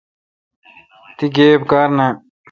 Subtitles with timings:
[1.17, 2.13] تی گیب کار نان